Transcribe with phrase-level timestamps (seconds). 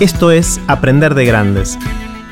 [0.00, 1.76] Esto es Aprender de Grandes,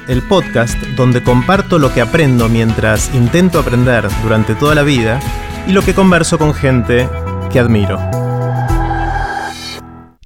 [0.06, 5.18] el podcast donde comparto lo que aprendo mientras intento aprender durante toda la vida
[5.66, 7.08] y lo que converso con gente
[7.50, 7.98] que admiro.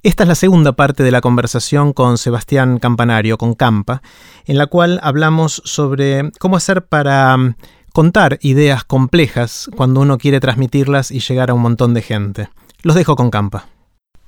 [0.03, 4.03] Esta es la segunda parte de la conversación con Sebastián Campanario, con Campa,
[4.45, 7.55] en la cual hablamos sobre cómo hacer para mm,
[7.91, 12.49] contar ideas complejas cuando uno quiere transmitirlas y llegar a un montón de gente.
[12.83, 13.65] Los dejo con Campa.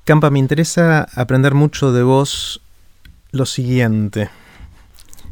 [0.03, 2.59] Campa, me interesa aprender mucho de vos
[3.33, 4.29] lo siguiente.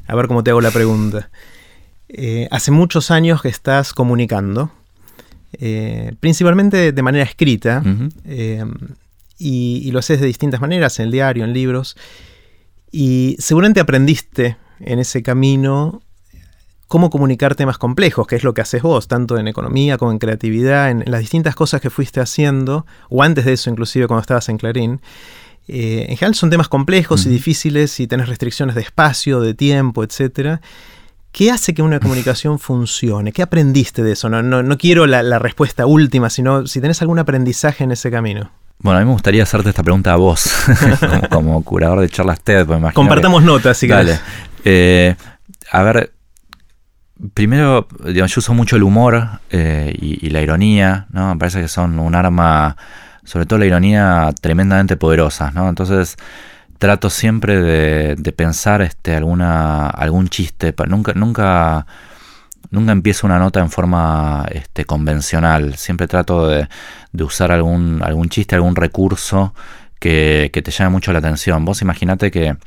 [0.07, 1.29] A ver cómo te hago la pregunta.
[2.09, 4.71] Eh, hace muchos años que estás comunicando,
[5.53, 7.81] eh, principalmente de manera escrita,
[8.25, 8.65] eh,
[9.37, 11.95] y, y, lo haces de distintas maneras, en el diario, en libros,
[12.91, 16.01] y seguramente aprendiste en ese camino
[16.87, 20.19] cómo comunicar temas complejos, que es lo que haces vos, tanto en economía como en
[20.19, 24.49] creatividad, en, las distintas cosas que fuiste haciendo, o antes de eso inclusive cuando estabas
[24.49, 25.01] en Clarín.
[25.67, 30.03] Eh, en general son temas complejos y difíciles y tenés restricciones de espacio, de tiempo,
[30.03, 30.59] etc.
[31.31, 33.31] ¿Qué hace que una comunicación funcione?
[33.31, 34.29] ¿Qué aprendiste de eso?
[34.29, 38.51] No, no, quiero la, respuesta última, sino si tenés algún aprendizaje en ese camino.
[38.79, 40.51] Bueno, a mí me gustaría hacerte esta pregunta a vos,
[41.29, 42.67] como, curador de charlas TED.
[42.93, 44.19] Compartamos notas, si Dale.
[44.65, 45.15] Eh,
[45.71, 46.11] a ver,
[47.33, 51.33] primero, yo uso mucho el humor eh, y, la ironía, ¿no?
[51.33, 52.75] Me parece que son un arma,
[53.23, 55.69] sobre todo la ironía, tremendamente poderosa, ¿no?
[55.69, 56.17] Entonces
[56.77, 61.85] trato siempre de, pensar este, alguna, algún chiste, nunca, nunca,
[62.71, 66.67] nunca empiezo una nota en forma este, convencional, siempre trato de,
[67.19, 69.53] usar algún, algún chiste, algún recurso
[69.99, 71.65] que, que te llame mucho la atención.
[71.65, 72.57] Vos imaginate que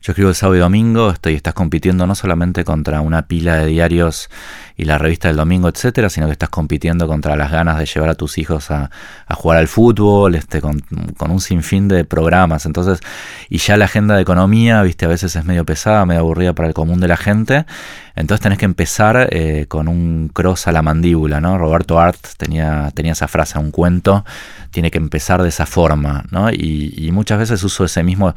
[0.00, 3.66] yo escribo el sábado y domingo, estoy, estás compitiendo no solamente contra una pila de
[3.66, 4.30] diarios
[4.76, 8.10] y la revista del domingo, etcétera, sino que estás compitiendo contra las ganas de llevar
[8.10, 8.90] a tus hijos a,
[9.30, 10.82] jugar al fútbol, este, con,
[11.18, 12.66] un sinfín de programas.
[12.66, 13.00] Entonces,
[13.48, 16.68] y ya la agenda de economía, viste, a veces es medio pesada, medio aburrida para
[16.68, 17.64] el común de la gente.
[18.14, 21.56] Entonces tenés que empezar eh, con un cross a la mandíbula, ¿no?
[21.56, 24.24] Roberto Art tenía, tenía esa frase, un cuento
[24.72, 26.50] tiene que empezar de esa forma, ¿no?
[26.50, 28.34] Y, muchas veces uso ese mismo,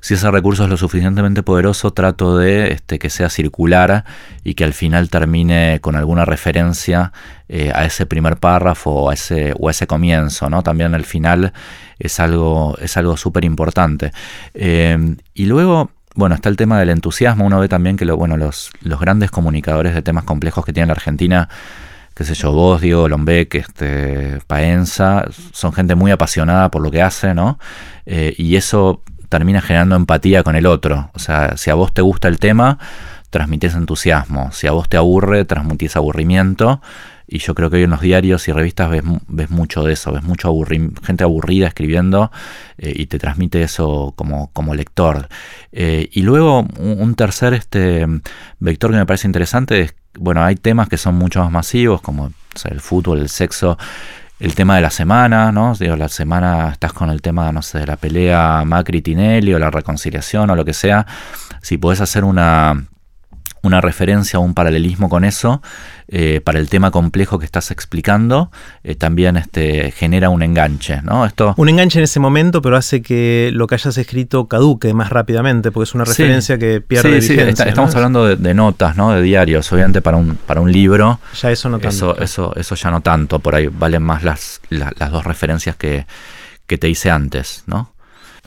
[0.00, 4.04] si ese recurso es lo suficientemente poderoso, trato de este, que sea circular
[4.44, 7.12] y que al final termine con alguna referencia
[7.48, 10.62] eh, a ese primer párrafo o a ese, comienzo, ¿no?
[10.62, 11.52] También al final
[11.98, 14.12] es algo es algo súper importante.
[14.54, 17.46] Eh, y luego bueno, está el tema del entusiasmo.
[17.46, 20.94] Uno ve también que lo, bueno, los, grandes comunicadores de temas complejos que tiene la
[20.94, 21.48] Argentina
[22.12, 27.00] qué sé yo, vos, Diego Lombeck, este, Paenza, son gente muy apasionada por lo que
[27.00, 27.60] hace, ¿no?
[28.06, 31.10] Eh, y eso termina generando empatía con el otro.
[31.14, 32.78] O sea, si a vos te gusta el tema,
[33.30, 34.50] transmites entusiasmo.
[34.52, 36.80] Si a vos te aburre, transmitís aburrimiento.
[37.26, 40.12] Y yo creo que hoy en los diarios y revistas ves, ves mucho de eso,
[40.12, 40.54] ves mucho
[41.04, 42.32] gente aburrida escribiendo
[42.78, 45.28] eh, y te transmite eso como, como lector.
[45.72, 48.06] Eh, y luego un, tercer este,
[48.60, 52.32] vector que me parece interesante es bueno, hay temas que son mucho más masivos, como
[52.64, 53.78] el fútbol, el sexo,
[54.40, 55.74] el tema de la semana, ¿no?
[55.74, 59.70] Digo, la semana estás con el tema, no sé, de la pelea Macri-Tinelli o la
[59.70, 61.06] reconciliación o lo que sea.
[61.62, 62.84] Si puedes hacer una
[63.62, 65.62] una referencia o un paralelismo con eso
[66.10, 68.50] eh, para el tema complejo que estás explicando,
[68.82, 71.02] eh, también este, genera un enganche.
[71.02, 71.26] ¿no?
[71.26, 75.10] Esto, un enganche en ese momento, pero hace que lo que hayas escrito caduque más
[75.10, 79.12] rápidamente, porque es una referencia que pierde sí, vigencia, estamos hablando de, notas, ¿no?
[79.12, 81.20] de diarios, obviamente para un, para un libro.
[81.42, 82.16] Ya eso no tanto.
[82.16, 86.06] Eso, eso, eso ya no tanto, por ahí valen más las, las, dos referencias que,
[86.66, 87.64] que te hice antes.
[87.66, 87.92] ¿no?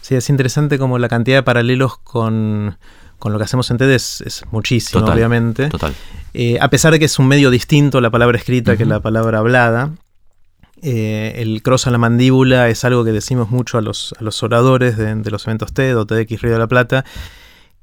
[0.02, 2.78] Sí, es interesante como la cantidad de paralelos con
[3.22, 5.70] con lo que hacemos en TED es, muchísimo, obviamente.
[5.70, 5.94] Total.
[6.34, 9.38] Eh, a pesar de que es un medio distinto la palabra escrita que la palabra
[9.38, 9.92] hablada,
[10.82, 14.42] eh, el cross a la mandíbula es algo que decimos mucho a los, a los
[14.42, 17.06] oradores de, de, los eventos TED o TEDx Río de la Plata,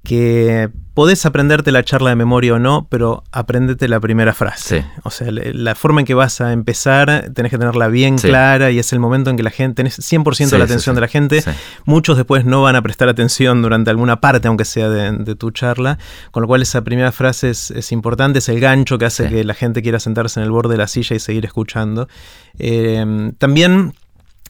[0.04, 4.84] que podés aprenderte la charla de memoria o no, pero aprendete la primera frase.
[5.04, 8.80] O sea, la forma en que vas a empezar, tenés que tenerla bien clara y
[8.80, 11.44] es el momento en que la gente, tenés 100% de la atención de la gente.
[11.84, 15.98] Muchos después no van a prestar atención durante alguna parte, aunque sea de, tu charla,
[16.32, 19.54] con lo cual esa primera frase es, importante, es el gancho que hace que la
[19.54, 22.08] gente quiera sentarse en el borde de la silla y seguir escuchando.
[22.58, 23.94] Eh, también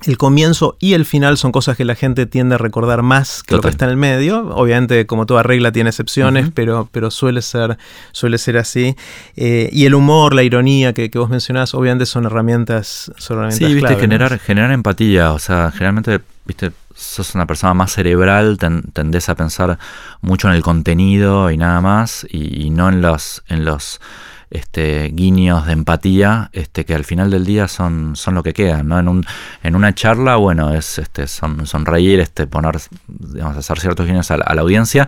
[0.04, 3.56] el comienzo y el final son cosas que la gente tiende a recordar más que
[3.56, 4.48] lo que está en el medio.
[4.54, 7.78] Obviamente, como toda regla, tiene excepciones, pero, pero suele, ser,
[8.12, 8.96] suele ser así.
[9.36, 13.96] Eh, y el humor, la ironía que, vos mencionás, obviamente son herramientas, son Sí, viste,
[13.96, 15.32] generar, generar empatía.
[15.32, 18.58] O sea, generalmente, viste, sos una persona más cerebral,
[18.92, 19.78] tendés a pensar
[20.20, 24.00] mucho en el contenido y nada más, y, y no en los, en los
[24.50, 28.88] este, guiños de empatía este, que al final del día son, son lo que quedan.
[28.88, 28.98] ¿no?
[28.98, 29.24] En, un,
[29.62, 34.36] en una charla, bueno, es este, son, sonreír, este, poner, digamos, hacer ciertos guiños a
[34.38, 35.06] la, audiencia.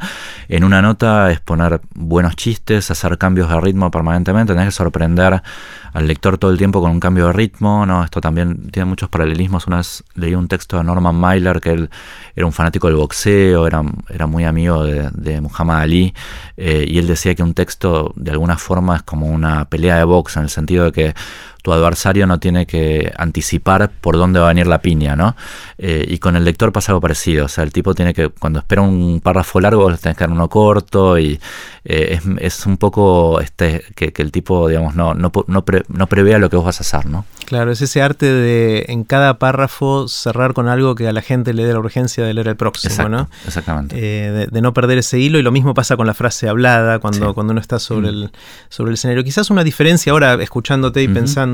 [0.48, 5.43] En una nota es poner buenos chistes, hacer cambios de ritmo permanentemente, tenés que sorprender
[5.92, 7.87] al lector todo el tiempo con un cambio de ritmo.
[7.87, 8.04] ¿no?
[8.04, 9.66] Esto también tiene muchos paralelismos.
[9.66, 11.90] Una vez leí un texto de Norman Mailer, que él
[12.34, 16.14] era un fanático del boxeo, era, era muy amigo de, Muhammad Ali,
[16.56, 20.04] eh, y él decía que un texto de alguna forma es como una pelea de
[20.04, 21.14] box, en el sentido de que
[21.62, 25.36] tu adversario no tiene que anticipar por dónde va a venir la piña, ¿no?
[25.78, 28.58] Eh, y con el lector pasa algo parecido, o sea, el tipo tiene que, cuando
[28.58, 31.40] espera un párrafo largo, tenés que dar uno corto y
[31.84, 36.56] eh, es, un poco este que, el tipo, digamos, no, no, no, prevea lo que
[36.56, 37.24] vos vas a hacer, ¿no?
[37.46, 41.54] Claro, es ese arte de en cada párrafo cerrar con algo que a la gente
[41.54, 43.28] le dé la urgencia de leer el próximo, ¿no?
[43.46, 43.96] Exactamente.
[43.98, 47.32] Eh, de, no perder ese hilo y lo mismo pasa con la frase hablada cuando,
[47.34, 48.14] cuando uno está sobre, mm.
[48.14, 48.30] el,
[48.68, 49.24] sobre el escenario.
[49.24, 51.50] Quizás una diferencia ahora, escuchándote y pensando,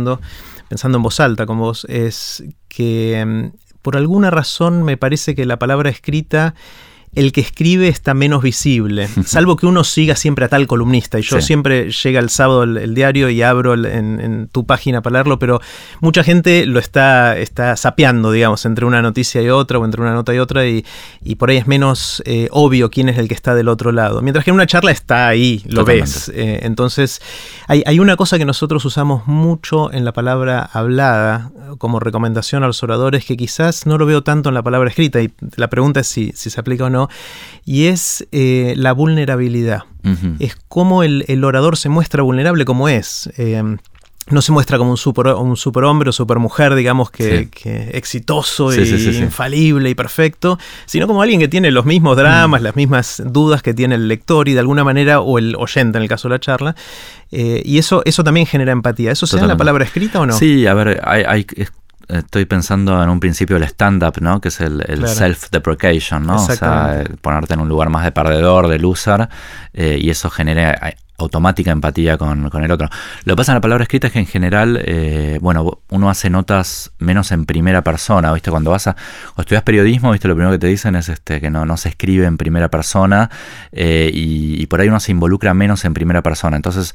[0.69, 5.47] pensando en voz alta con vos, es que mm, por alguna razón me parece que
[5.47, 6.55] la palabra escrita
[7.17, 11.19] el que escribe está menos visible, salvo que uno siga siempre a tal columnista.
[11.19, 15.39] Y yo siempre llega el sábado el, diario y abro en, tu página para leerlo,
[15.39, 15.61] pero
[16.01, 20.13] mucha gente lo está, está sapeando, digamos, entre una noticia y otra o entre una
[20.13, 20.85] nota y otra, y,
[21.39, 24.21] por ahí es menos eh, obvio quién es el que está del otro lado.
[24.21, 26.31] Mientras que en una charla está ahí, lo ves.
[26.35, 27.23] Eh, entonces,
[27.67, 32.67] hay, hay una cosa que nosotros usamos mucho en la palabra hablada como recomendación a
[32.67, 36.01] los oradores que quizás no lo veo tanto en la palabra escrita, y la pregunta
[36.01, 37.06] es si, si se aplica o no
[37.65, 39.85] y es eh, la vulnerabilidad.
[40.39, 43.29] Es cómo el, orador se muestra vulnerable como es.
[43.39, 43.61] Eh,
[44.29, 47.49] no se muestra como un, super, un superhombre o supermujer, digamos, que,
[47.93, 48.85] exitoso e
[49.19, 52.65] infalible y perfecto, sino como alguien que tiene los mismos dramas, mm.
[52.65, 56.03] las mismas dudas que tiene el lector y de alguna manera, o el oyente en
[56.03, 56.75] el caso de la charla.
[57.31, 59.13] Eh, y eso, eso también genera empatía.
[59.13, 60.37] ¿Eso se da en la palabra escrita o no?
[60.37, 61.47] Sí, a ver, hay, hay,
[62.09, 64.41] estoy pensando en un principio el stand-up, ¿no?
[64.41, 66.37] Que es el, self-deprecation, ¿no?
[66.37, 69.29] O sea, ponerte en un lugar más de perdedor, de loser,
[69.73, 72.89] eh, y eso genera eh, automática empatía con, el otro.
[73.25, 76.31] Lo que pasa en la palabra escrita es que en general, eh, bueno, uno hace
[76.31, 78.51] notas menos en primera persona, ¿viste?
[78.51, 78.97] Cuando vas a,
[79.35, 80.29] o estudias periodismo, ¿viste?
[80.29, 83.31] Lo primero que te dicen es este, que no, no se escribe en primera persona
[83.73, 86.57] y, y por ahí uno se involucra menos en primera persona.
[86.57, 86.95] Entonces,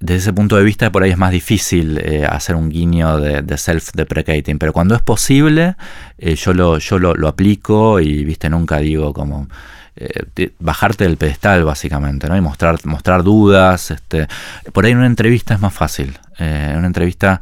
[0.00, 3.42] desde ese punto de vista por ahí es más difícil eh, hacer un guiño de,
[3.56, 5.76] self-deprecating, pero cuando es posible
[6.18, 9.48] eh, yo, lo, yo lo, aplico y viste nunca digo como
[9.96, 12.36] eh, bajarte del pedestal básicamente, ¿no?
[12.36, 14.28] Y mostrar, mostrar dudas, este,
[14.72, 16.16] por ahí en una entrevista es más fácil.
[16.38, 17.40] en una entrevista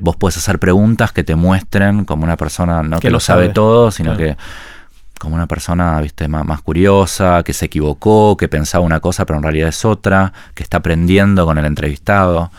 [0.00, 3.90] vos puedes hacer preguntas que te muestren como una persona no que, lo sabe, todo,
[3.90, 4.36] sino que
[5.18, 9.42] como una persona viste más, curiosa, que se equivocó, que pensaba una cosa pero en
[9.42, 12.50] realidad es otra, que está aprendiendo con el entrevistado.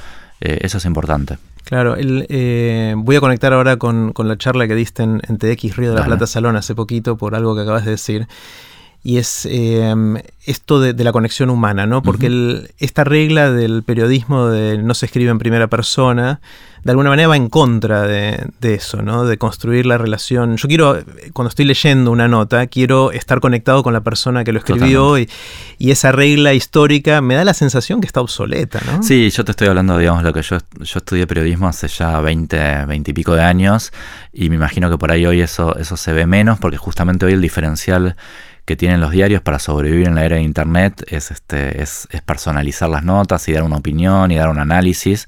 [0.42, 1.38] Eh, eso es importante.
[1.66, 6.00] Claro, eh, voy a conectar ahora con, la charla que diste en, TX Río de
[6.00, 8.28] la Plata Salón hace poquito por algo que acabas de decir.
[9.06, 10.18] Y es em,
[10.48, 12.02] esto de, la conexión humana, ¿no?
[12.02, 16.42] Porque esta regla del periodismo de no se escribe en primera persona,
[16.84, 19.25] de alguna manera va en contra de, eso, ¿no?
[19.25, 20.57] De construir la relación.
[20.57, 20.98] Yo quiero,
[21.34, 25.30] cuando estoy leyendo una nota, quiero estar conectado con la persona que lo escribió y,
[25.78, 29.04] esa regla histórica me da la sensación que está obsoleta, ¿no?
[29.04, 32.86] Sí, yo te estoy hablando, digamos, lo que yo, yo estudié periodismo hace ya 20,
[32.88, 33.94] 20 y pico de años
[34.34, 37.34] y me imagino que por ahí hoy eso, eso se ve menos porque justamente hoy
[37.34, 38.15] el diferencial
[38.65, 42.22] que tienen los diarios para sobrevivir en la era de internet es este es, es,
[42.22, 45.27] personalizar las notas y dar una opinión y dar un análisis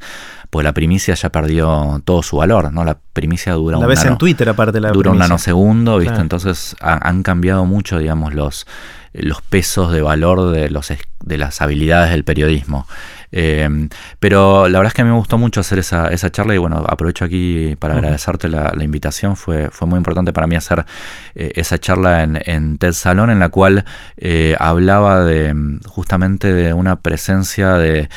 [0.49, 2.83] pues la primicia ya perdió todo su valor, ¿no?
[2.85, 6.19] La primicia dura la un ves en Twitter aparte la dura un nanosegundo, ¿viste?
[6.19, 8.65] Entonces han cambiado mucho, digamos, los,
[9.13, 10.91] los pesos de valor de, los,
[11.23, 12.87] de las habilidades del periodismo.
[13.31, 16.55] Eh, pero la verdad es que a mí me gustó mucho hacer esa, esa charla
[16.55, 19.35] y bueno, aprovecho aquí para agradecerte la, invitación.
[19.35, 20.85] Fue, fue muy importante para mí hacer
[21.35, 23.85] eh, esa charla en, en, TED Salón en la cual
[24.17, 25.53] eh, hablaba de
[25.85, 28.09] justamente de una presencia de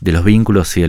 [0.00, 0.82] de los vínculos y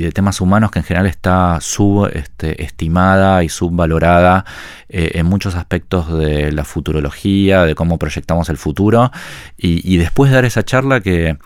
[0.00, 4.44] de, temas humanos que en general está subestimada este, y subvalorada
[4.88, 9.10] eh, en muchos aspectos de la futurología, de cómo proyectamos el futuro.
[9.56, 11.36] Y, después de dar esa charla, que,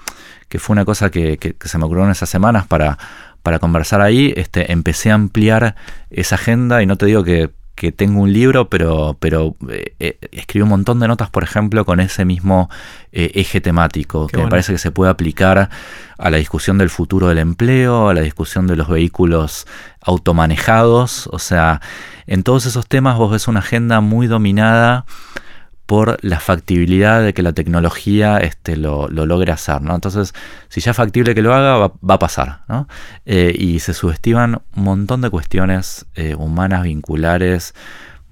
[0.59, 2.99] fue una cosa que, se me ocurrió en esas semanas para,
[3.43, 5.75] para conversar ahí, este, empecé a ampliar
[6.11, 10.19] esa agenda y no te digo que que tengo un libro, pero, pero eh, eh,
[10.33, 12.69] escribí un montón de notas, por ejemplo, con ese mismo
[13.13, 15.71] eh, eje temático, que me parece que se puede aplicar
[16.19, 19.67] a la discusión del futuro del empleo, a la discusión de los vehículos
[20.01, 21.29] automanejados.
[21.29, 21.81] O sea,
[22.27, 25.07] en todos esos temas vos ves una agenda muy dominada
[25.89, 29.81] por la factibilidad de que la tecnología este, lo, logre hacer.
[29.81, 29.95] ¿no?
[29.95, 30.35] Entonces,
[30.69, 32.61] si ya es factible que lo haga, va, a pasar.
[32.69, 32.87] ¿no?
[33.25, 37.75] Eh, y se subestiman un montón de cuestiones eh, humanas, vinculares,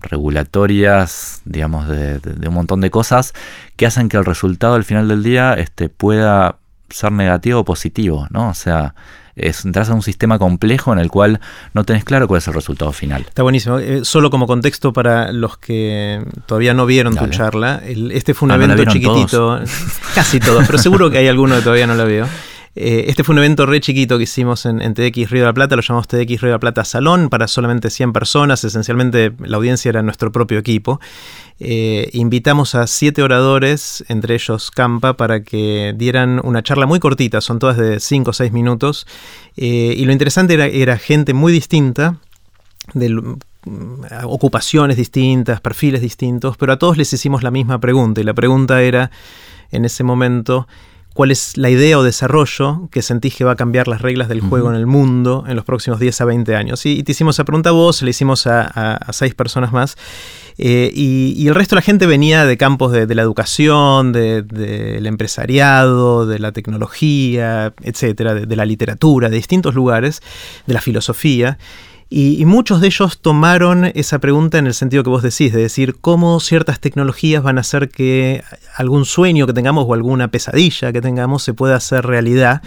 [0.03, 3.33] regulatorias, digamos, de, un montón de cosas
[3.77, 6.59] que hacen que el resultado al final del día este, pueda
[6.91, 8.27] ser negativo o positivo.
[8.29, 8.51] ¿no?
[8.51, 8.95] O sea,
[9.37, 11.41] es, entras a un sistema complejo en el cual
[11.75, 13.27] no tenés claro cuál es el resultado final.
[13.29, 13.79] Está buenísimo.
[13.79, 18.53] Eh, solo como contexto para los que todavía no vieron tu charla, este fue un
[18.53, 19.61] ah, evento chiquitito,
[20.15, 22.27] casi todos, pero seguro que hay alguno que todavía no lo vio.
[22.79, 25.77] Eh, este fue un evento re chiquito que hicimos en, TX Río de la Plata,
[25.77, 29.89] lo llamamos TX Río de la Plata Salón para solamente 100 personas, esencialmente la audiencia
[29.89, 31.01] era nuestro propio equipo.
[31.59, 37.41] Eh, invitamos a siete oradores, entre ellos Campa, para que dieran una charla muy cortita,
[37.41, 39.07] son todas de 5 o 6 minutos,
[39.57, 42.19] eh, y lo interesante era, era gente muy distinta,
[42.93, 43.37] mm,
[44.25, 48.83] ocupaciones distintas, perfiles distintos, pero a todos les hicimos la misma pregunta, y la pregunta
[48.83, 49.11] era,
[49.73, 50.69] en ese momento,
[51.17, 54.43] cuál es la idea o desarrollo que sentís que va a cambiar las reglas del
[54.43, 56.85] juego en el mundo en los próximos 10 a 20 años.
[56.85, 59.97] Y, te hicimos esa pregunta a vos, le hicimos a, seis personas más,
[60.59, 66.27] eh, y, el resto de la gente venía de campos de, la educación, del empresariado,
[66.27, 70.21] de la tecnología, etcétera, de la literatura, de distintos lugares,
[70.67, 71.57] de la filosofía.
[72.09, 75.97] Y, muchos de ellos tomaron esa pregunta en el sentido que vos decís, de decir
[76.01, 78.45] cómo ciertas tecnologías van a hacer que
[78.77, 82.63] algún sueño que tengamos o alguna pesadilla que tengamos se pueda hacer realidad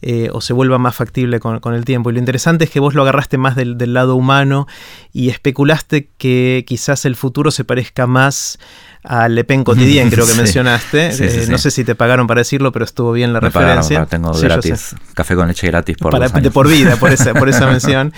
[0.00, 2.10] eh, o se vuelva más factible con, el tiempo.
[2.10, 4.66] Y lo interesante es que vos lo agarraste más del, del lado humano
[5.12, 8.58] y especulaste que quizás el futuro se parezca más
[9.04, 11.08] a Le Pen Quotidien, creo que mencionaste.
[11.08, 14.06] Eh, no sé si te pagaron para decirlo, pero estuvo bien la referencia.
[14.06, 17.66] tengo gratis, café con leche gratis por para, De por vida, por esa, por esa
[17.70, 18.12] mención.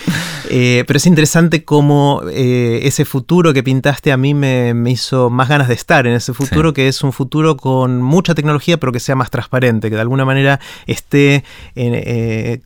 [0.50, 5.48] Eh, pero es interesante cómo eh, ese futuro que pintaste a mí me, hizo más
[5.48, 9.00] ganas de estar en ese futuro, que es un futuro con mucha tecnología, pero que
[9.00, 11.44] sea más transparente, que de alguna manera esté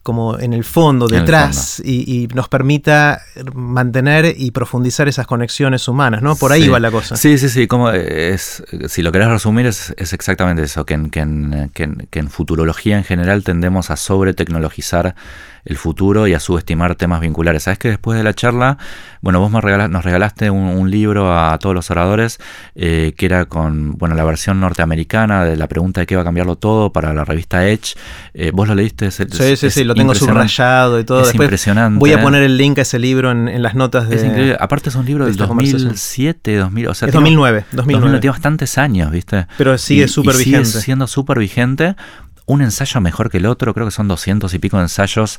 [0.03, 3.23] como en el fondo, detrás, Y, nos permita
[3.55, 6.37] mantener y profundizar esas conexiones humanas, ¿no?
[6.37, 7.17] Por ahí va la cosa.
[7.17, 11.21] Sí, sí, sí, como es, si lo querés resumir, es, exactamente eso, que en, que,
[11.21, 15.15] en, futurología en general tendemos a sobre-tecnologizar
[15.69, 17.65] el futuro y a subestimar temas vinculares.
[17.65, 18.79] Sabes que después de la charla,
[19.21, 22.39] bueno, vos nos regalaste un, libro a todos los oradores
[22.75, 26.25] eh, que era con, bueno, la versión norteamericana de la pregunta de qué va a
[26.25, 27.95] cambiarlo todo para la revista Edge.
[28.33, 29.11] Eh, vos lo leíste.
[29.11, 31.29] sí, sí, sí, lo tengo subrayado y todo.
[31.29, 31.99] Es impresionante.
[31.99, 34.17] Voy a poner el link a ese libro en, las notas de.
[34.17, 34.57] Es increíble.
[34.59, 38.21] Aparte es un libro del 2007, 2000, o sea, es 2009, 2009.
[38.21, 39.47] Tiene bastantes años, ¿viste?
[39.59, 40.65] Pero sigue súper vigente.
[40.65, 41.97] Sigue siendo súper vigente
[42.49, 45.39] un ensayo mejor que el otro, creo que son doscientos y pico ensayos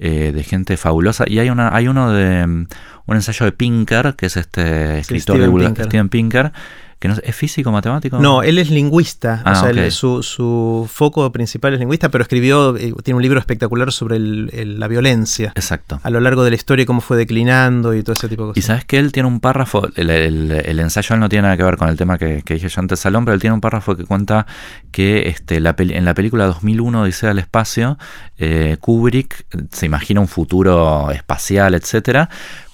[0.00, 1.24] eh, de gente fabulosa.
[1.26, 2.66] Y hay una, hay uno de mm,
[3.06, 6.52] un ensayo de Pinker, que es este escritor de Steven Pinker
[6.98, 8.18] que no, ¿Es físico, matemático?
[8.18, 9.42] No, él es lingüista.
[9.44, 13.92] o ah, sea, su, foco principal es lingüista, pero escribió, eh, tiene un libro espectacular
[13.92, 15.52] sobre la violencia.
[15.54, 16.00] Exacto.
[16.02, 18.64] A lo largo de la historia, cómo fue declinando y todo ese tipo de cosas.
[18.64, 21.88] Y sabes que él tiene un párrafo, el, ensayo no tiene nada que ver con
[21.88, 24.46] el tema que, dije yo antes, Salón, pero él tiene un párrafo que cuenta
[24.90, 27.96] que este, en la película 2001, Dice al Espacio,
[28.38, 32.28] eh, Kubrick se imagina un futuro espacial, etcétera,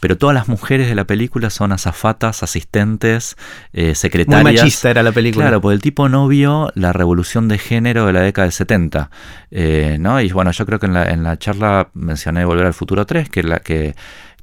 [0.04, 3.38] pero todas las mujeres de la película son azafatas, asistentes,
[3.72, 4.42] eh, secretarias.
[4.42, 5.46] Muy machista era la película.
[5.46, 9.08] Claro, porque el tipo no vio la revolución de género de la década del 70.
[9.50, 10.20] Eh, ¿no?
[10.20, 13.30] Y bueno, yo creo que en la, en la charla mencioné Volver al Futuro 3,
[13.30, 13.94] que la que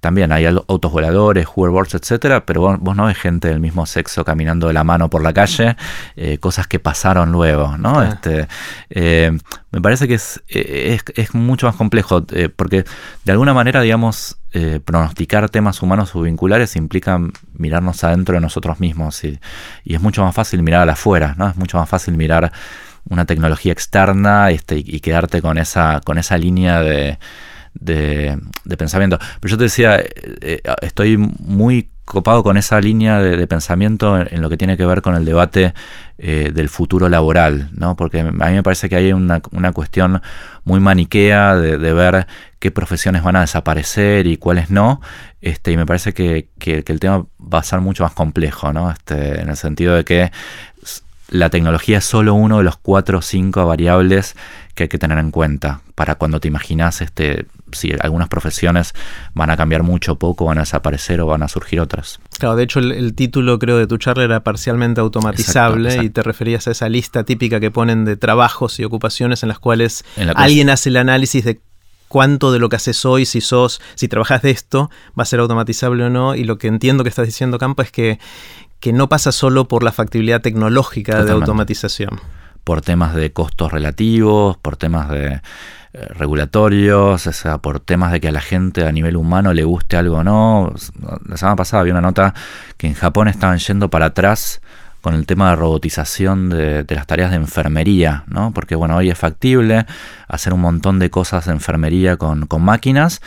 [0.02, 4.68] también hay autos voladores, hoverboards, etcétera, pero vos, no ves gente del mismo sexo caminando
[4.68, 5.78] de la mano por la calle,
[6.16, 8.02] eh, cosas que pasaron luego, ¿no?
[8.02, 8.48] Este,
[8.90, 9.32] eh,
[9.72, 12.84] me parece que es, eh, es, mucho más complejo, porque
[13.24, 14.38] de alguna manera, digamos,
[14.84, 17.18] pronosticar temas humanos o vinculares implica
[17.54, 19.40] mirarnos adentro de nosotros mismos y,
[19.86, 21.48] y es mucho más fácil mirar a afuera, ¿no?
[21.48, 22.52] Es mucho más fácil mirar
[23.08, 27.18] una tecnología externa este, y quedarte con esa, con esa línea de
[27.74, 28.38] de,
[28.78, 29.20] pensamiento.
[29.40, 30.12] Pero yo te decía, eh,
[30.42, 35.02] eh, estoy muy copado con esa línea de, pensamiento en, lo que tiene que ver
[35.02, 35.74] con el debate
[36.18, 37.96] eh, del futuro laboral, ¿no?
[37.96, 40.22] porque a mí me parece que hay una, cuestión
[40.66, 42.28] muy maniquea de, ver
[42.60, 45.00] qué profesiones van a desaparecer y cuáles no,
[45.40, 48.92] este, y me parece que, que, el tema va a ser mucho más complejo, ¿no?
[48.92, 50.32] este, en el sentido de que
[51.30, 54.36] la tecnología es solo uno de los cuatro o cinco variables
[54.76, 58.94] que hay que tener en cuenta para cuando te imaginas este, si algunas profesiones
[59.34, 62.20] van a cambiar mucho o poco, van a desaparecer o van a surgir otras.
[62.40, 66.68] Claro, de hecho el, título creo de tu charla era parcialmente automatizable y te referías
[66.68, 70.04] a esa lista típica que ponen de trabajos y ocupaciones en las cuales
[70.36, 71.62] alguien hace el análisis de
[72.08, 75.40] cuánto de lo que haces hoy, si sos, si trabajas de esto, va a ser
[75.40, 76.36] automatizable o no.
[76.36, 78.20] Y lo que entiendo que estás diciendo, Campo, es que
[78.82, 82.20] que no pasa solo por la factibilidad tecnológica de automatización.
[82.64, 85.42] Por temas de costos relativos, por temas de
[85.94, 89.66] eh, regulatorios, o sea, por temas de que a la gente a nivel humano le
[89.66, 90.74] guste algo o no.
[91.28, 92.34] La semana pasada había una nota
[92.78, 94.62] que en Japón estaban yendo para atrás
[95.02, 98.54] con el tema de robotización de, las tareas de enfermería, ¿no?
[98.54, 99.86] Porque bueno, hoy es factible
[100.28, 103.20] hacer un montón de cosas de enfermería con, con máquinas,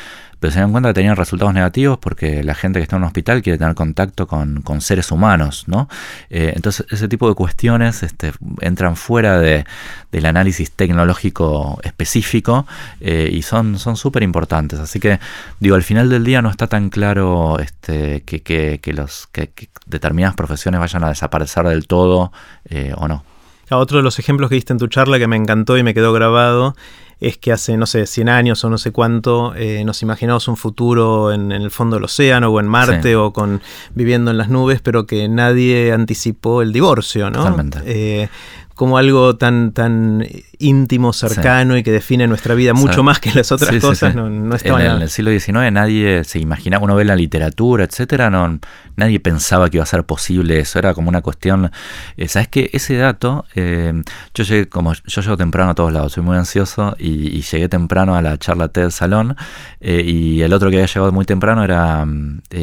[0.45, 3.07] pero se dan cuenta que tenían resultados negativos porque la gente que está en un
[3.07, 5.89] hospital quiere tener contacto con, seres humanos, ¿no?
[6.29, 9.65] Eh, entonces ese tipo de cuestiones este, entran fuera de,
[10.13, 12.67] del análisis tecnológico específico
[13.01, 14.81] eh, y son súper importantes.
[14.81, 15.19] Así que
[15.61, 19.51] digo, al final del día no está tan claro este, que, que, los, que,
[19.87, 22.33] determinadas profesiones vayan a desaparecer del todo
[22.67, 23.25] eh, o no.
[23.71, 26.13] Otro de los ejemplos que diste en tu charla que me encantó y me quedó
[26.13, 26.77] grabado
[27.21, 30.57] es que hace, no sé, 100 años o no sé cuánto, eh, nos imaginamos un
[30.57, 33.61] futuro en, el fondo del océano o en Marte o con
[33.95, 37.39] viviendo en las nubes, pero que nadie anticipó el divorcio, ¿no?
[37.39, 37.81] Totalmente.
[37.85, 38.29] Eh,
[38.75, 40.27] como algo tan, tan
[40.59, 44.15] íntimo, cercano y que define nuestra vida mucho más que las otras cosas.
[44.15, 48.31] No, no en, en, el siglo XIX nadie se imaginaba, uno ve la literatura, etcétera,
[48.31, 48.59] no,
[48.97, 51.71] nadie pensaba que iba a ser posible eso, era como una cuestión.
[52.17, 54.03] Eh, Sabes que ese dato, eh,
[54.35, 58.17] yo llegué, como yo llego temprano a todos lados, soy muy ansioso y, llegué temprano
[58.17, 59.37] a la charla TED Salón
[59.81, 62.07] eh, y el otro que había llegado muy temprano era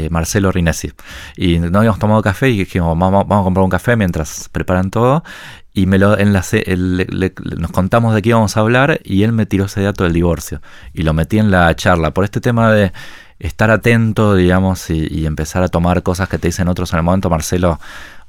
[0.09, 0.91] Marcelo Rinesi.
[1.37, 4.89] Y no habíamos tomado café y dijimos, vamos, vamos a comprar un café mientras preparan
[4.89, 5.23] todo
[5.73, 9.65] y me lo enlacé, nos contamos de qué íbamos a hablar y él me tiró
[9.65, 10.61] ese dato del divorcio
[10.93, 12.91] y lo metí en la charla por este tema de
[13.39, 17.29] estar atento, digamos, y, empezar a tomar cosas que te dicen otros en el momento,
[17.29, 17.79] Marcelo,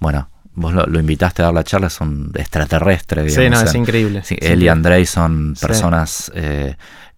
[0.01, 4.23] bueno, vos lo, invitaste a dar la charla, es un extraterrestre, Sí, no, es increíble.
[4.29, 6.31] él y Andrei son personas...
[6.35, 6.75] Eh,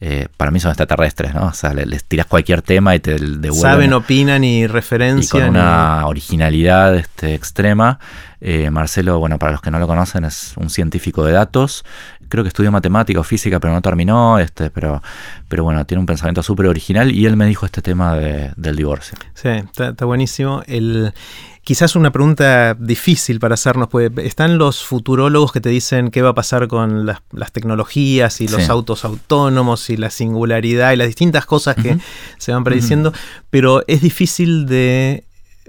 [0.07, 1.47] eh, para mí son extraterrestres, ¿no?
[1.47, 3.55] O sea, les, tiras cualquier tema y te devuelven.
[3.55, 5.23] Saben, opinan y referencian.
[5.23, 7.99] Y con una originalidad este, extrema.
[8.41, 11.87] Eh, Marcelo, bueno, para los que no lo conocen, es un científico de datos.
[12.29, 14.39] Creo que estudió matemática o física, pero no terminó.
[14.39, 15.03] Este, pero,
[15.49, 19.17] pero bueno, tiene un pensamiento súper original y él me dijo este tema del divorcio.
[19.33, 20.63] Sí, está, está buenísimo.
[20.67, 21.15] El,
[21.65, 26.31] Quizás una pregunta difícil para hacernos, pues están los futurólogos que te dicen qué va
[26.31, 27.23] a pasar con las,
[27.53, 31.99] tecnologías y los autos autónomos y la singularidad y las distintas cosas que
[32.39, 33.15] se van prediciendo,
[33.49, 35.25] pero es difícil de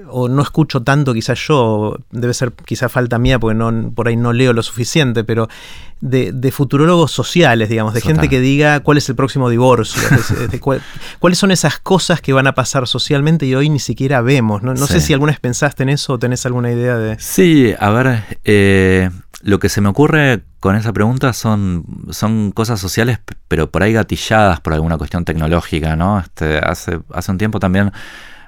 [0.08, 4.18] o no escucho tanto quizás yo, debe ser quizá falta mía porque no, por ahí
[4.18, 5.48] no leo lo suficiente, pero
[6.02, 10.02] de, de futurólogos sociales, digamos, de gente que diga cuál es el próximo divorcio,
[11.20, 14.62] cuáles son esas cosas que van a pasar socialmente y hoy ni siquiera vemos.
[14.62, 17.18] No, sé si alguna vez pensaste en eso o tenés alguna idea de...
[17.20, 19.10] Sí, a ver, eh,
[19.42, 23.94] lo que se me ocurre con esa pregunta son, son cosas sociales, pero por ahí
[23.94, 26.20] gatilladas por alguna cuestión tecnológica, ¿no?
[26.20, 27.92] Este, hace, hace un tiempo también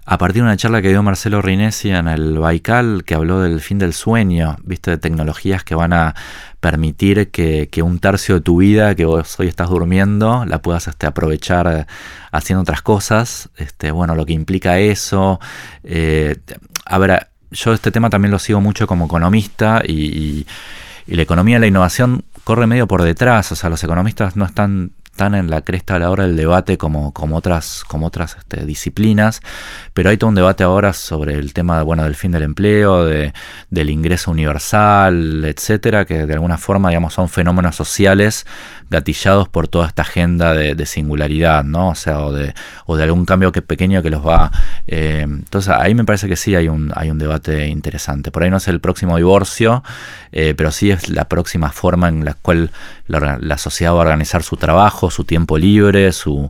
[0.09, 3.59] a partir de una charla que dio Marcelo Rinesi en el Baikal, que habló del
[3.59, 6.15] fin del sueño, viste, de tecnologías que van a
[6.61, 11.07] permitir que, un tercio de tu vida que vos hoy estás durmiendo la puedas este,
[11.07, 11.85] aprovechar eh,
[12.31, 13.49] haciendo otras cosas.
[13.57, 15.41] Este, bueno, lo que implica eso.
[15.83, 16.37] Eh,
[16.85, 20.47] a ver, yo este tema también lo sigo mucho como economista y,
[21.05, 24.45] y la economía y la innovación corre medio por detrás, o sea, los economistas no
[24.45, 28.37] están están en la cresta a la hora del debate como, como otras, como otras
[28.37, 29.41] este, disciplinas,
[29.95, 33.33] pero hay todo un debate ahora sobre el tema bueno, del fin del empleo, de,
[33.71, 38.45] del ingreso universal, etcétera, que de alguna forma digamos, son fenómenos sociales
[38.91, 41.89] gatillados por toda esta agenda de, singularidad, ¿no?
[41.89, 42.53] O sea, o de,
[42.85, 44.51] o de algún cambio que pequeño que los va.
[44.85, 48.31] Eh, entonces ahí me parece que sí hay un, hay un debate interesante.
[48.31, 49.83] Por ahí no es el próximo divorcio,
[50.31, 52.71] eh, pero sí es la próxima forma en la cual
[53.07, 56.49] la, sociedad va a organizar su trabajo, su tiempo libre, su,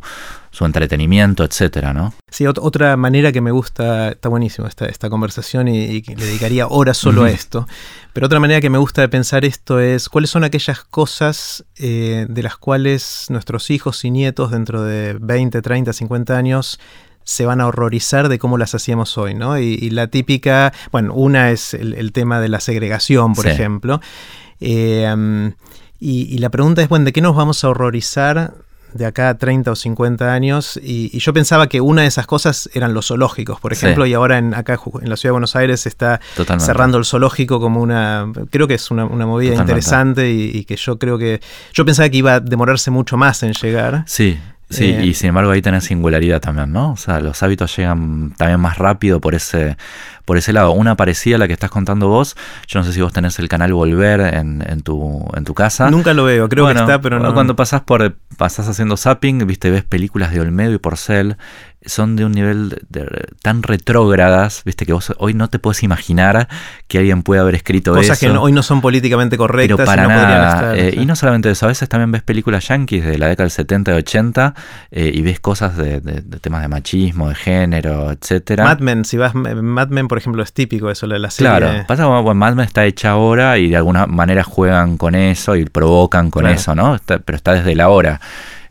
[0.52, 2.16] su entretenimiento, etcétera, ¿no?
[2.32, 6.98] Sí, otra manera que me gusta, está buenísimo esta, esta conversación y, le dedicaría horas
[6.98, 7.68] solo a esto,
[8.12, 12.26] pero otra manera que me gusta de pensar esto es cuáles son aquellas cosas eh,
[12.28, 16.80] de las cuales nuestros hijos y nietos dentro de 20, 30, 50 años
[17.24, 19.60] se van a horrorizar de cómo las hacíamos hoy, ¿no?
[19.60, 24.00] Y, la típica, bueno, una es el, tema de la segregación, por ejemplo.
[24.60, 25.54] Eh,
[26.00, 28.54] y, la pregunta es, bueno, ¿de qué nos vamos a horrorizar
[28.94, 30.80] de acá a 30 o 50 años?
[30.82, 34.38] Y, yo pensaba que una de esas cosas eran los zoológicos, por ejemplo, y ahora
[34.38, 36.20] en, acá en la ciudad de Buenos Aires se está
[36.60, 41.00] cerrando el zoológico como una, creo que es una, movida interesante y, y, que yo
[41.00, 41.42] creo que,
[41.74, 44.04] yo pensaba que iba a demorarse mucho más en llegar.
[44.08, 44.38] Sí.
[44.70, 46.92] Sí, eh, y sin embargo ahí tenés singularidad también, ¿no?
[46.92, 49.78] O sea, los hábitos llegan también más rápido por ese,
[50.26, 50.72] por ese lado.
[50.72, 52.36] Una parecida a la que estás contando vos.
[52.68, 55.90] Yo no sé si vos tenés el canal Volver en, en, tu, en tu casa.
[55.90, 57.34] Nunca lo veo, creo que está, pero no.
[57.34, 61.38] Cuando pasás por, pasás haciendo zapping, viste, ves películas de Olmedo y Porcel
[61.88, 62.80] son de un nivel
[63.42, 66.48] tan retrógradas, viste, que vos hoy no te puedes imaginar
[66.88, 68.02] que alguien pueda haber escrito eso.
[68.02, 69.78] Cosas que hoy no son políticamente correctas.
[69.78, 70.78] Pero para y no nada.
[70.78, 73.52] Eh, y no solamente eso, a veces también ves películas yankees de la década del
[73.52, 74.54] 70 y 80
[74.92, 76.02] eh, y ves cosas de,
[76.42, 78.64] temas de machismo, de género, etcétera.
[78.64, 81.50] Mad Men, si vas, Mad Men, por ejemplo, es típico eso, la, la serie.
[81.50, 85.16] Claro, pasa que bueno, Mad Men está hecha ahora y de alguna manera juegan con
[85.16, 86.98] eso y provocan con eso, ¿no?
[87.06, 88.20] pero está desde la hora.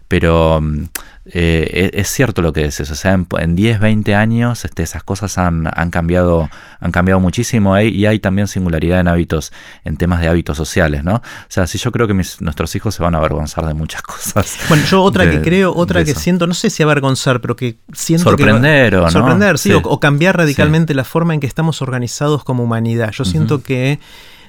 [0.08, 0.84] Pero mm,
[1.28, 5.38] eh, es, cierto lo que dices, o sea, en, 10, 20 años este, esas cosas
[5.38, 9.52] han, han, cambiado, han cambiado muchísimo y hay también singularidad en hábitos,
[9.84, 11.16] en temas de hábitos sociales, ¿no?
[11.16, 14.56] O sea, sí yo creo que nuestros hijos se van a avergonzar de muchas cosas.
[14.68, 18.30] Bueno, yo otra que creo, otra que siento, no sé si avergonzar, pero que siento
[18.30, 19.10] sorprender o no.
[19.10, 23.10] Sorprender, sí, O, cambiar radicalmente la forma en que estamos organizados como humanidad.
[23.10, 23.98] Yo siento que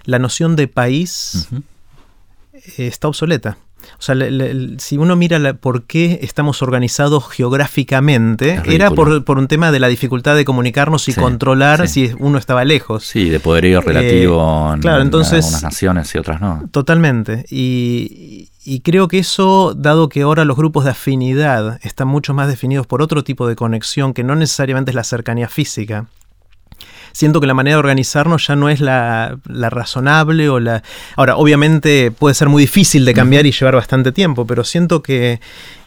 [0.04, 1.50] la noción de país
[2.78, 3.58] está obsoleta.
[4.00, 4.16] O sea,
[4.78, 10.36] si uno mira por qué estamos organizados geográficamente, era por, un tema de la dificultad
[10.36, 13.06] de comunicarnos y controlar si uno estaba lejos.
[13.06, 16.64] Sí, de poderío relativo eh, en, entonces, unas naciones y otras no.
[16.72, 17.46] Totalmente.
[17.50, 22.48] Y, y creo que eso, dado que ahora los grupos de afinidad están mucho más
[22.48, 26.06] definidos por otro tipo de conexión, que no necesariamente es la cercanía física,
[27.18, 30.84] siento que la manera de organizarnos ya no es la, razonable o la...
[31.16, 35.42] Ahora, obviamente puede ser muy difícil de cambiar y llevar bastante tiempo, pero siento que,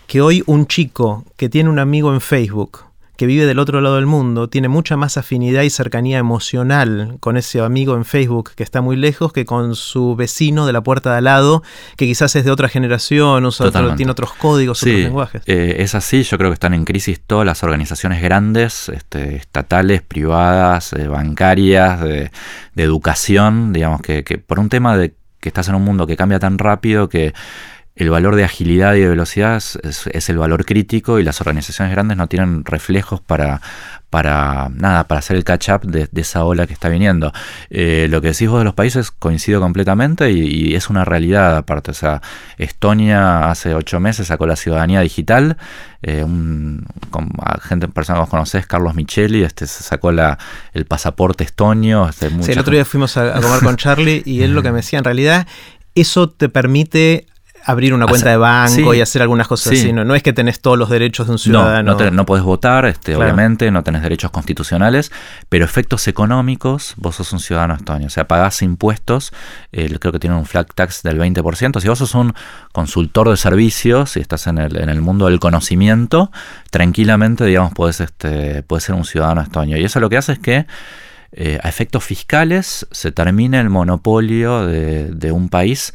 [0.08, 2.80] que hoy un chico que tiene un amigo en Facebook,
[3.20, 7.36] que vive del otro lado del mundo tiene mucha más afinidad y cercanía emocional con
[7.36, 11.10] ese amigo en Facebook que está muy lejos que con su vecino de la puerta
[11.10, 11.62] de al lado,
[11.98, 15.42] que quizás es de otra generación, usa tiene otros códigos, otros lenguajes.
[15.44, 20.00] Eh, es así, yo creo que están en crisis todas las organizaciones grandes, este, estatales,
[20.00, 22.30] privadas, eh, bancarias, de,
[22.76, 26.38] educación, digamos que, que por un tema de que estás en un mundo que cambia
[26.38, 27.34] tan rápido que
[28.00, 32.16] el valor de agilidad y de velocidad es, el valor crítico y las organizaciones grandes
[32.16, 33.60] no tienen reflejos para,
[34.08, 37.30] para nada, para hacer el catch-up de, esa ola que está viniendo.
[37.68, 41.90] Eh, lo que decís vos de los países coincido completamente y, es una realidad aparte.
[41.90, 42.22] O sea,
[42.56, 45.58] Estonia hace ocho meses sacó la ciudadanía digital.
[46.00, 50.38] Eh, un, con, gente, persona que vos conocés, Carlos Micheli, este, se sacó la,
[50.72, 52.08] el pasaporte estonio.
[52.08, 54.70] Este, sí, el otro día fuimos a, a comer con Charlie y él lo que
[54.70, 55.46] me decía, en realidad,
[55.94, 57.26] eso te permite
[57.70, 59.92] abrir una cuenta de banco y hacer algunas cosas así.
[59.92, 61.94] No, no, es que tenés todos los derechos de un ciudadano.
[61.94, 65.12] No, no, podés votar, este, obviamente, no tenés derechos constitucionales,
[65.48, 68.06] pero efectos económicos, vos sos un ciudadano estonio.
[68.06, 69.32] O sea, pagás impuestos,
[69.70, 71.80] creo que tienen un flat tax del 20%.
[71.80, 72.34] Si vos sos un
[72.72, 76.30] consultor de servicios y estás en el, en el mundo del conocimiento,
[76.70, 79.76] tranquilamente, digamos, podés, este, ser un ciudadano estonio.
[79.76, 80.66] Y eso lo que hace es que
[81.32, 85.92] eh, a efectos fiscales se termina el monopolio de, de un país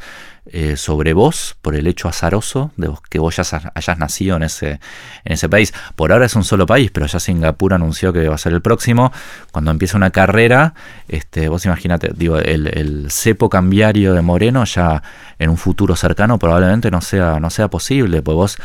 [0.52, 3.42] eh, sobre vos por el hecho azaroso de que vos ya
[3.74, 4.80] hayas nacido en ese,
[5.24, 5.74] en ese país.
[5.96, 8.62] Por ahora es un solo país, pero ya Singapur anunció que va a ser el
[8.62, 9.12] próximo.
[9.50, 10.74] Cuando empiece una carrera,
[11.08, 15.02] este, vos imagínate, digo, el, el, cepo cambiario de Moreno ya
[15.38, 18.58] en un futuro cercano probablemente no sea, no sea posible, pues vos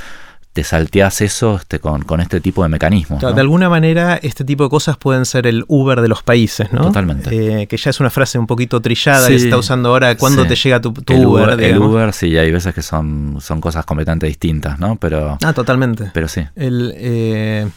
[0.53, 3.21] te salteás eso este, con, este tipo de mecanismos.
[3.21, 6.81] De alguna manera, este tipo de cosas pueden ser el Uber de los países, ¿no?
[6.81, 7.61] Totalmente.
[7.61, 10.15] Eh, que ya es una frase un poquito trillada que se está usando ahora.
[10.17, 11.59] ¿Cuándo te llega tu, Uber?
[11.61, 14.97] el Uber, sí, hay veces que son, son cosas completamente distintas, ¿no?
[14.97, 16.11] Pero, ah, totalmente.
[16.13, 16.45] Pero sí.
[16.57, 17.67] Eh,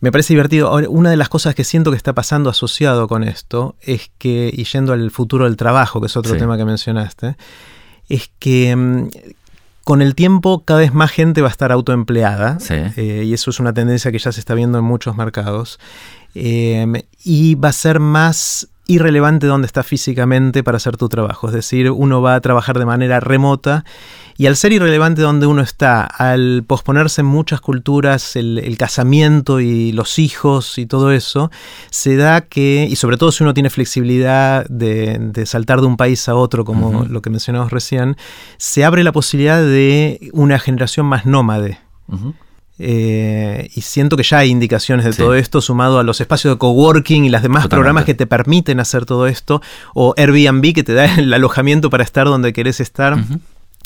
[0.00, 0.76] me parece divertido.
[0.88, 4.64] una de las cosas que siento que está pasando asociado con esto es que, y
[4.64, 7.36] yendo al futuro del trabajo, que es otro tema que mencionaste,
[8.08, 9.08] es que mm,
[9.84, 13.60] con el tiempo cada vez más gente va a estar autoempleada eh, y eso es
[13.60, 15.78] una tendencia que ya se está viendo en muchos mercados
[16.34, 21.48] eh, y va a ser más irrelevante dónde está físicamente para hacer tu trabajo.
[21.48, 23.84] Es decir, uno va a trabajar de manera remota
[24.36, 29.92] y al ser irrelevante donde uno está, al posponerse en muchas culturas el, casamiento y
[29.92, 31.50] los hijos y todo eso,
[31.90, 36.28] se da que, y sobre todo si uno tiene flexibilidad de, saltar de un país
[36.28, 38.16] a otro, como lo que mencionamos recién,
[38.56, 41.78] se abre la posibilidad de una generación más nómade.
[42.78, 46.58] Eh, y siento que ya hay indicaciones de todo esto, sumado a los espacios de
[46.58, 49.62] coworking y las demás programas que te permiten hacer todo esto,
[49.94, 53.16] o Airbnb que te da el alojamiento para estar donde querés estar.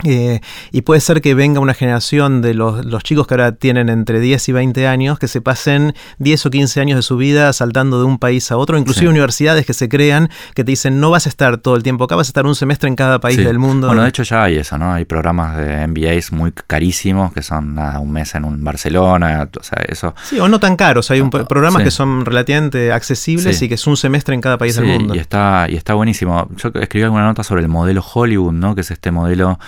[0.04, 4.20] Eh, y puede ser que venga una generación de los, chicos que ahora tienen entre
[4.20, 7.98] 10 y 20 años que se pasen 10 o 15 años de su vida saltando
[7.98, 11.26] de un país a otro, inclusive universidades que se crean que te dicen no vas
[11.26, 13.58] a estar todo el tiempo acá, vas a estar un semestre en cada país del
[13.58, 13.88] mundo.
[13.88, 14.92] Bueno, de hecho ya hay eso, ¿no?
[14.92, 19.82] Hay programas de MBAs muy carísimos que son un mes en un Barcelona, o sea,
[19.88, 20.14] eso.
[20.22, 23.87] Sí, o no tan caros, hay un, programas que son relativamente accesibles y que es
[23.87, 25.14] un semestre en cada país del mundo.
[25.14, 26.48] Y está, y está buenísimo.
[26.56, 28.74] Yo escribí alguna nota sobre el modelo Hollywood, ¿no?
[28.74, 29.58] Que es este modelo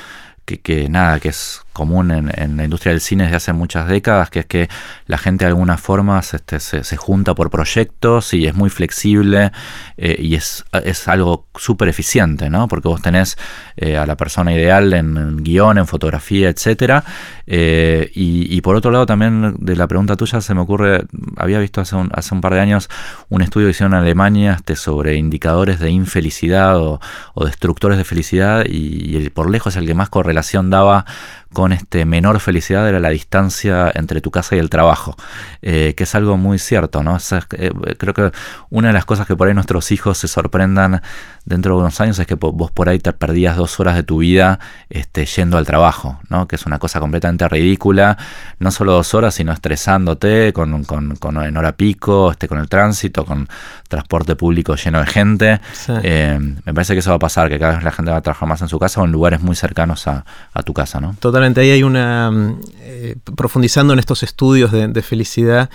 [0.59, 4.41] que, nada, que es común en, la industria del cine desde hace muchas décadas, que
[4.41, 4.69] es que
[5.07, 9.53] la gente de alguna forma este, se, se, junta por proyectos y es muy flexible
[9.97, 12.69] eh, y es, es algo súper eficiente, ¿no?
[12.69, 13.37] Porque vos tenés
[13.77, 17.05] eh, a la persona ideal en, guion, en fotografía, etcétera.
[17.47, 21.05] Eh, y, por otro lado también de la pregunta tuya se me ocurre,
[21.37, 22.89] había visto hace un, hace un par de años
[23.29, 27.01] un estudio que hicieron en Alemania este, sobre indicadores de infelicidad o,
[27.45, 31.07] destructores de felicidad y, y por lejos el que más correlación daba
[31.53, 35.17] con este menor felicidad era la distancia entre tu casa y el trabajo,
[35.63, 37.19] eh, que es algo muy cierto, ¿no?
[37.57, 38.33] Eh, creo que
[38.71, 41.03] una de las cosas que por ahí nuestros hijos se sorprendan
[41.45, 44.19] dentro de unos años es que vos por ahí te perdías dos horas de tu
[44.19, 46.47] vida este, yendo al trabajo, ¿no?
[46.47, 48.17] Que es una cosa completamente ridícula,
[48.59, 52.69] no solo dos horas, sino estresándote con, con, con en hora pico, este, con el
[52.69, 53.49] tránsito, con
[53.89, 55.61] transporte público lleno de gente.
[56.03, 58.23] Eh, me parece que eso va a pasar, que cada vez la gente va a
[58.23, 60.25] trabajar más en su casa o en lugares muy cercanos a,
[60.65, 61.15] tu casa, ¿no?
[61.43, 62.31] Ahí hay una.
[62.31, 65.71] Mm, eh, profundizando en estos estudios de, felicidad,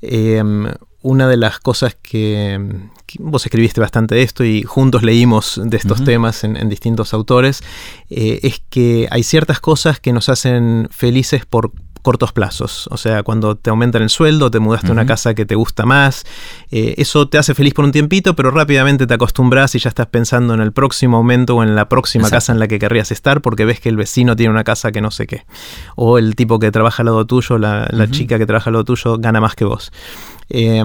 [0.00, 0.66] em,
[1.02, 2.58] una de las cosas que,
[3.18, 7.62] vos escribiste bastante de esto y juntos leímos de estos temas en, distintos autores,
[8.08, 12.88] eh, es que hay ciertas cosas que nos hacen felices por cortos plazos.
[12.90, 15.86] O sea, cuando te aumentan el sueldo, te mudaste a una casa que te gusta
[15.86, 16.24] más,
[16.70, 20.06] eh, eso te hace feliz por un tiempito, pero rápidamente te acostumbras y ya estás
[20.06, 23.40] pensando en el próximo aumento o en la próxima casa en la que querrías estar
[23.40, 25.44] porque ves que el vecino tiene una casa que no sé qué.
[25.96, 29.18] O el tipo que trabaja al lado tuyo, la, chica que trabaja al lado tuyo,
[29.18, 29.92] gana más que vos.
[30.48, 30.82] Eh,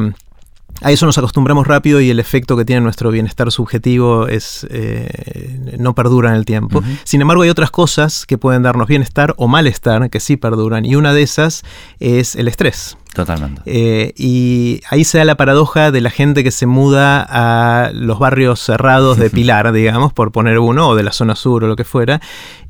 [0.82, 5.76] a eso nos acostumbramos rápido y el efecto que tiene nuestro bienestar subjetivo es eh,
[5.80, 6.84] no perdura en el tiempo.
[7.04, 10.86] Sin embargo, hay otras cosas que pueden darnos bienestar o malestar que sí perduran.
[10.86, 11.64] Y una de esas
[12.00, 12.98] es el estrés.
[13.14, 13.62] Totalmente.
[13.66, 18.20] Eh, y ahí se da la paradoja de la gente que se muda a los
[18.20, 21.78] barrios cerrados de Pilar, digamos, por poner uno, o de la zona sur o lo
[21.78, 22.20] que fuera,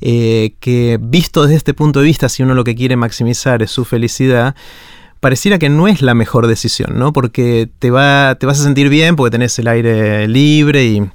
[0.01, 3.71] eh, que visto desde este punto de vista, si uno lo que quiere maximizar es
[3.71, 4.55] su felicidad,
[5.25, 7.11] pareciera que no es la mejor decisión, ¿no?
[7.11, 11.09] Porque te, va, te vas a sentir bien porque tenés el aire libre y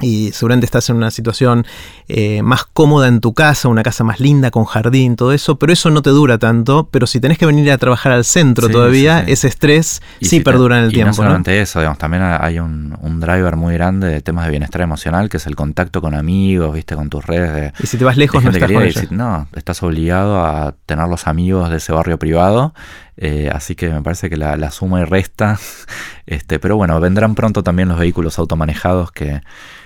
[0.00, 1.64] y seguramente estás en una situación
[2.08, 5.72] eh, más cómoda en tu casa, una casa más linda, con jardín, todo eso, pero
[5.72, 9.20] eso no te dura tanto, pero si tenés que venir a trabajar al centro todavía,
[9.20, 11.10] ese estrés sí perdura en el tiempo.
[11.10, 15.28] No solamente eso, digamos, también hay un, driver muy grande de temas de bienestar emocional,
[15.28, 17.72] que es el contacto con amigos, viste, con tus redes.
[17.80, 21.70] y si te vas lejos, no estás con No, estás obligado a tener los amigos
[21.70, 22.74] de ese barrio privado,
[23.16, 25.58] eh, así que me parece que la, suma y resta,
[26.26, 29.40] este, pero bueno, vendrán pronto también los vehículos automanejados que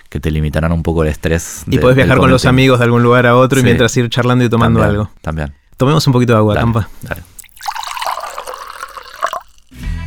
[0.09, 1.65] que te limitarán un poco el estrés.
[1.67, 4.45] Y puedes viajar con los amigos de algún lugar a otro y mientras ir charlando
[4.45, 5.11] y tomando algo.
[5.21, 5.55] También.
[5.77, 6.89] Tomemos un poquito de agua, Campa.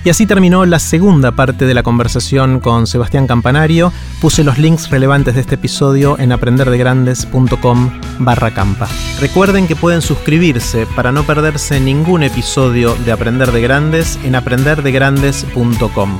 [0.03, 3.93] Y así terminó la segunda parte de la conversación con Sebastián Campanario.
[4.19, 8.87] Puse los links relevantes de este episodio en aprenderdegrandes.com barra campa.
[9.19, 16.19] Recuerden que pueden suscribirse para no perderse ningún episodio de Aprender de Grandes en aprenderdegrandes.com.